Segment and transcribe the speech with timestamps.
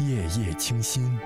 [0.00, 1.18] 夜夜清心，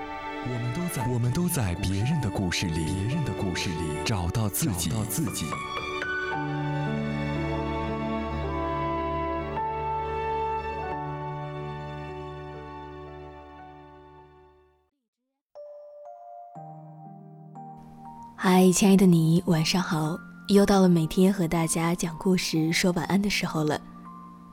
[0.45, 5.45] 我们都在我们都在别人的故事里，别人的故事里找到自己，找到自己。
[18.35, 20.17] 嗨，亲爱的你，晚上好！
[20.49, 23.79] 又到了每天和大家讲故事、说晚安的时候了。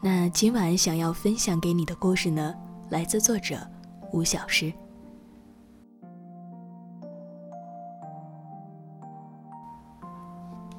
[0.03, 2.55] 那今晚想要分享给你的故事呢，
[2.91, 3.59] 来自作者
[4.13, 4.73] 吴小诗。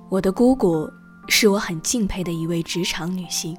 [0.10, 0.90] 我的姑姑
[1.30, 3.58] 是我很敬佩的一位职场女性。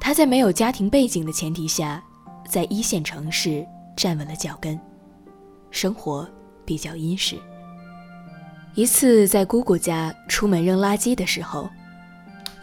[0.00, 2.02] 她在没有家庭背景的前提下，
[2.48, 3.64] 在一线城市
[3.96, 4.78] 站稳了脚跟，
[5.70, 6.28] 生活
[6.64, 7.36] 比较殷实。
[8.74, 11.70] 一次在姑姑家出门扔垃圾的时候，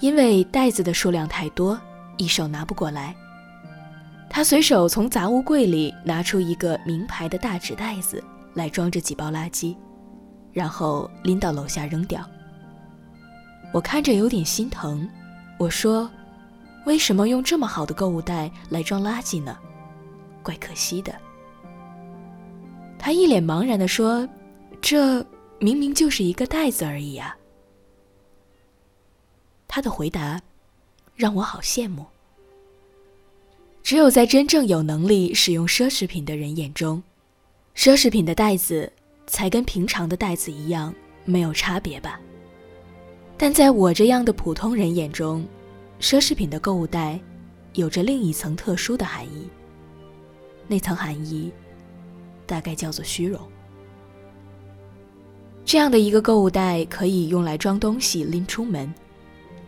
[0.02, 1.80] 因为袋子的数量太多，
[2.18, 3.16] 一手拿不过来。
[4.34, 9.76] 他随手从杂物柜里拿出一个名牌的大纸袋子来装着几包垃圾，
[10.54, 12.26] 然后拎到楼下扔掉。
[13.74, 15.06] 我看着有点心疼，
[15.60, 16.10] 我说
[16.88, 19.58] ：“为什么用这么好的购物袋来装垃圾呢？
[20.42, 21.14] 怪可惜的。”
[22.98, 24.26] 他一脸茫然地说
[24.82, 25.26] ：“这……”
[25.60, 27.38] 明明就是一个袋子而已啊！
[29.68, 30.42] 他的回答
[31.16, 32.04] 让我好羡慕。
[33.92, 37.04] 只有在真正有能力使用奢侈品的人眼中，
[37.76, 38.90] 奢侈品的袋子
[39.28, 42.18] 才跟平常的袋子一样没有差别吧？
[43.38, 45.46] 但在我这样的普通人眼中，
[46.00, 47.20] 奢侈品的购物袋
[47.74, 49.50] 有着另一层特殊的含义。
[50.70, 51.52] 那层含义
[52.48, 53.42] 大概叫做虚荣。
[55.66, 58.90] 这样的一个购物袋可以用来装东西拎出门，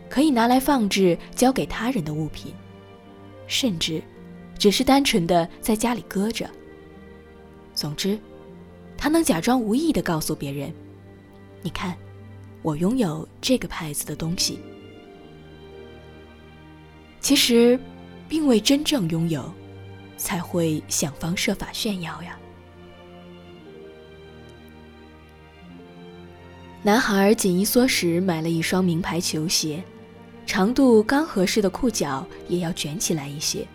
[0.08, 2.54] 可以拿来放置交给他人的物品，
[3.46, 4.02] 甚至
[4.64, 6.48] 只是单纯的在家里搁着。
[7.74, 8.18] 总之，
[8.96, 10.72] 他能假装无意的告诉别人
[11.60, 11.94] ：“你看，
[12.62, 14.58] 我拥有这个牌子的东西。”
[17.20, 17.78] 其实，
[18.26, 19.52] 并未真正拥有，
[20.16, 22.38] 才会想方设法炫耀呀。
[26.82, 29.84] 男孩紧衣缩食买了一双名牌球鞋，
[30.46, 33.68] 长度刚合适的裤脚也要卷起来一些，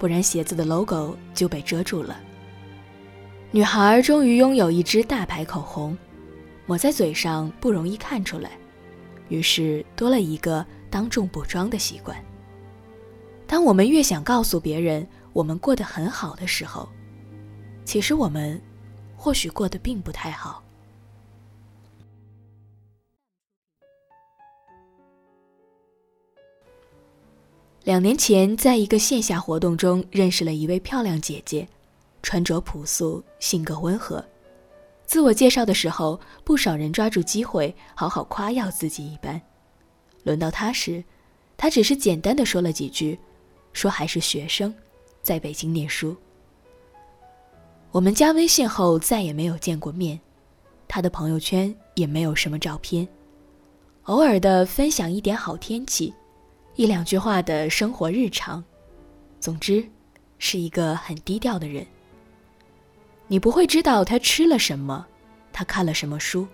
[0.00, 2.18] 不然鞋子的 logo 就被遮住了。
[3.50, 5.94] 女孩终于拥有一支大牌口红，
[6.64, 8.52] 抹在嘴上不容易看出来，
[9.28, 12.16] 于是多了一个当众补妆的习惯。
[13.46, 16.88] 当我们越想告诉别人我们过得很好的时候，
[17.84, 18.58] 其实我们
[19.14, 20.64] 或许过得并不太好。
[27.84, 31.66] 两年前，在一个线下活动中认识了一位漂亮姐姐，
[32.22, 34.22] 穿着朴素，性格温和。
[35.06, 39.40] 自我介绍的时候，不少人抓住机会好好夸耀自己一番。
[40.24, 41.02] 轮到她时，
[41.56, 43.18] 她只是简单的说了几句，
[43.72, 44.72] 说还是学生，
[45.22, 46.14] 在北京念书。
[47.90, 50.20] 我们加微信后再也没有见过面，
[50.86, 53.08] 她的朋友圈也没有什么照片，
[54.02, 56.12] 偶尔的分享一点好天气。
[56.76, 58.62] 一两句话的生活日常，
[59.38, 59.84] 总之，
[60.38, 61.86] 是一个很低调的人。
[63.26, 65.06] 你不会知道他吃了什么，
[65.52, 66.46] 他看了什么书，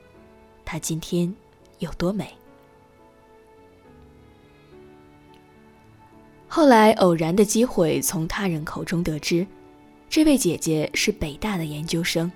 [0.65, 1.33] 他今天
[1.79, 2.35] 有多美。
[6.49, 9.47] 后来偶然的机会从他人口中得知，
[10.09, 12.31] 这位姐姐是北大的研究生，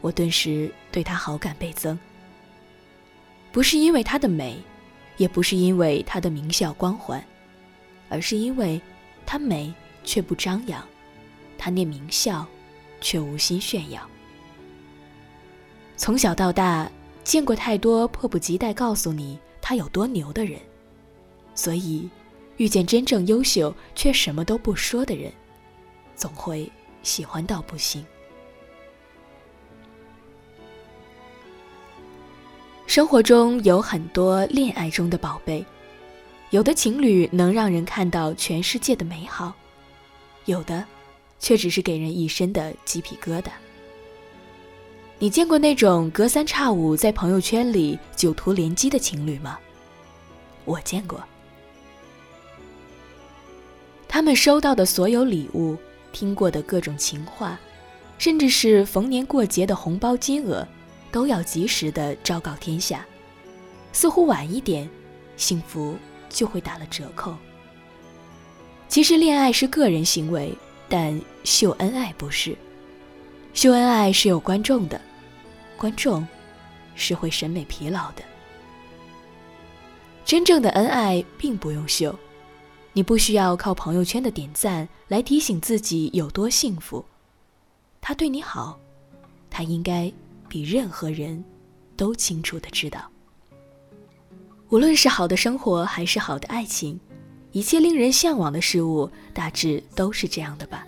[0.00, 1.98] 我顿时对她好感倍增。
[3.50, 4.56] 不是因为她的美。
[5.18, 7.22] 也不是因为他的名校光环，
[8.08, 8.80] 而是因为
[9.26, 10.82] 他美却不张扬，
[11.58, 12.46] 他念名校，
[13.00, 14.00] 却无心炫耀。
[15.96, 16.90] 从小到大，
[17.22, 20.58] 见过太多迫不及待告诉你他有多牛的人，
[21.54, 22.08] 所以
[22.56, 25.32] 遇见真正优秀却什么都不说的人，
[26.14, 26.70] 总会
[27.02, 28.06] 喜欢到不行。
[32.88, 35.62] 生活中有很多恋爱中的宝贝，
[36.48, 39.52] 有的情侣能让人看到全世界的美好，
[40.46, 40.82] 有的
[41.38, 43.50] 却只是给人一身的鸡皮疙瘩。
[45.18, 49.58] 你见过那种隔三差五在朋友圈里九图连击的情侣吗？
[50.64, 51.22] 我见过。
[54.08, 55.76] 他们收到的所有礼物，
[56.10, 57.60] 听过的各种情话，
[58.16, 60.66] 甚至是逢年过节的红包金额。
[61.18, 63.04] 都要及时的昭告天下，
[63.92, 64.88] 似乎晚一点，
[65.36, 65.96] 幸福
[66.28, 67.34] 就会打了折扣。
[68.86, 70.56] 其实恋爱是个人行为，
[70.88, 72.56] 但秀恩爱不是。
[73.52, 75.00] 秀恩爱是有观众的，
[75.76, 76.24] 观众
[76.94, 78.22] 是会审美疲劳的。
[80.24, 82.16] 真正的恩爱并不用秀，
[82.92, 87.04] 你不需要靠朋友圈的点赞来提醒自己有多幸福。
[88.00, 88.78] 他对你好，
[89.50, 90.12] 他应该
[90.48, 91.44] 比任何人
[91.96, 93.10] 都清楚的知道。
[94.70, 96.98] 无论是好的生活还是好的爱情，
[97.52, 100.86] 一切令人向往的事物，大致都是这样的吧。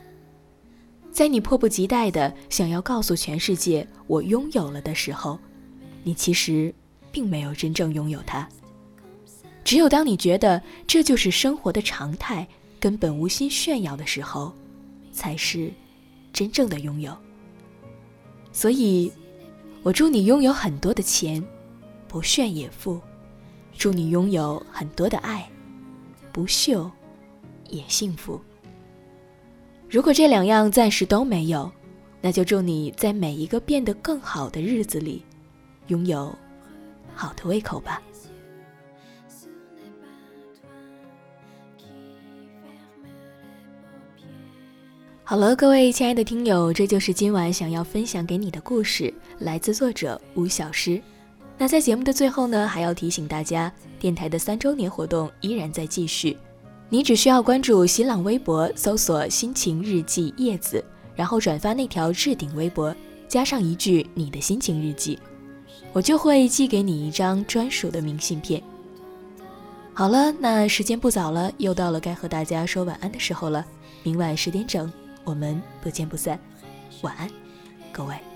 [1.12, 5.38] 在你迫不及待的想要告诉全世界“我拥有了”的时候，
[6.02, 6.72] 你其实
[7.10, 8.48] 并没有真正拥有它。
[9.64, 12.46] 只有当你觉得这就是生活的常态，
[12.78, 14.52] 根本无心炫耀的时候，
[15.12, 15.72] 才是
[16.32, 17.16] 真正的拥有。
[18.52, 19.12] 所以，
[19.82, 21.42] 我祝你拥有很多的钱，
[22.06, 23.00] 不炫也富；
[23.76, 25.48] 祝你拥有很多的爱，
[26.32, 26.90] 不秀
[27.68, 28.38] 也幸福。
[29.88, 31.70] 如果这两样暂时都没有，
[32.20, 35.24] 那就祝你在每一个变得更好的日子里，
[35.86, 36.30] 拥有
[37.14, 38.02] 好的胃口吧。
[45.30, 51.00] 好了，各位亲爱的听友，这就是今晚想要分享给你的故事，来自作者吴小诗。
[51.56, 56.36] 那在节目的最后呢，还要提醒大家，电台的三周年活动依然在继续。
[56.88, 60.84] 你只需要关注新浪微博，搜索“心情日记叶子”，
[61.14, 62.92] 然后转发那条置顶微博，
[63.28, 65.16] 加上一句你的心情日记，
[65.92, 68.60] 我就会寄给你一张专属的明信片。
[69.94, 73.64] 好了，那时间不早了，又到了该和大家说晚安的时候了。
[74.02, 74.92] 明晚十点整，
[75.30, 76.36] 我们不见不散。
[77.02, 77.30] 晚安，
[77.92, 78.29] 各位。